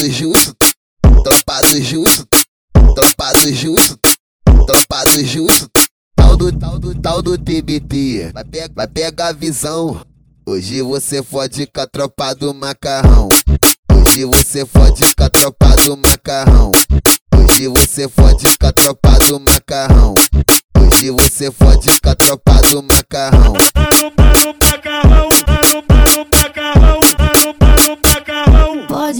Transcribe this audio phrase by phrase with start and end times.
[0.00, 0.56] Topado justo,
[1.22, 2.26] topado justo,
[2.94, 3.98] topado justo,
[4.66, 5.70] topado justo.
[6.16, 10.00] Tal do, tal do, tal do TBT, vai, pe vai pegar a visão.
[10.46, 13.28] Hoje você fode com a tropa do macarrão.
[13.92, 16.72] Hoje você fode com a tropa do macarrão.
[17.36, 20.14] Hoje você fode com a tropa do macarrão.
[20.78, 23.52] Hoje você fode com a tropa do macarrão.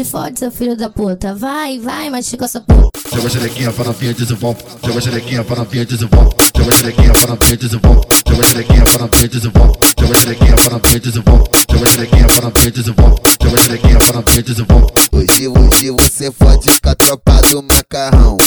[0.00, 1.34] Fode, fode, seu filho da puta.
[1.34, 2.90] Vai, vai, machuca essa puta.
[3.12, 4.62] Joga a xerequinha para novinha desenvolve.
[4.84, 6.36] Joga a xerequinha para novinha desenvolve.
[6.56, 8.06] Joga a xerequinha para novinha desenvolve.
[8.26, 9.78] Joga a xerequinha para novinha desenvolve.
[9.98, 11.50] Joga a xerequinha para novinha desenvolve.
[11.70, 13.20] Joga a xerequinha para novinha desenvolve.
[13.42, 14.92] Joga a xerequinha para novinha desenvolve.
[15.12, 18.38] Hoje, hoje você fode com a tropa do macarrão.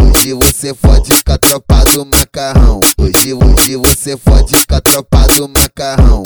[0.00, 2.80] Hoje você fode com a tropa do macarrão.
[2.98, 6.24] Hoje, hoje você fode com a tropa do macarrão.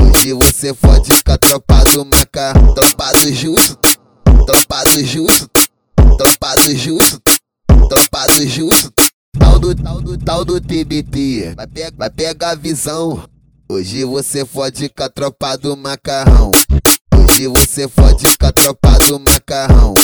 [0.00, 2.74] Hoje você fode com a tropa do macarrão.
[2.74, 3.76] Topado justo,
[4.46, 5.50] topado justo,
[6.18, 7.20] topado justo,
[7.88, 8.92] topado justo.
[9.38, 13.24] Tal do, tal do, tal do TBT, vai, pe vai pegar a visão.
[13.68, 16.52] Hoje você fode com a tropa do macarrão.
[17.14, 19.94] Hoje você fode com a tropa do macarrão.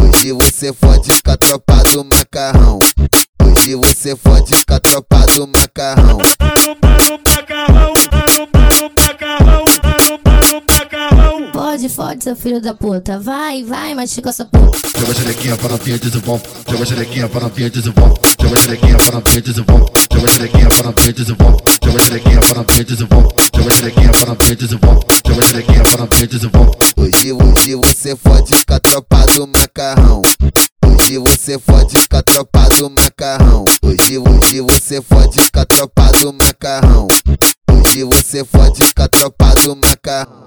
[0.00, 2.80] Hoje você fode com a tropa do macarrão.
[3.42, 6.18] Hoje você fode com a tropa do macarrão.
[11.96, 13.18] Fode, seu filho da puta.
[13.18, 14.78] Vai, vai, machuca essa puta.
[14.98, 16.44] Joga a xerequinha para novinha desenvolve.
[16.68, 18.20] Joga a xerequinha para novinha desenvolve.
[18.38, 19.92] Joga a xerequinha para novinha desenvolve.
[20.12, 21.62] Joga a xerequinha para novinha desenvolve.
[21.82, 23.34] Joga a xerequinha para novinha desenvolve.
[23.56, 25.06] Joga a xerequinha para novinha desenvolve.
[25.26, 26.76] Joga a xerequinha para novinha desenvolve.
[26.98, 30.22] Hoje, hoje você fode com a tropa do macarrão.
[30.84, 33.64] Hoje você fode com a tropa do macarrão.
[33.82, 37.08] Hoje, hoje você fode com a tropa do macarrão.
[37.70, 40.45] Hoje você fode com a tropa do macarrão.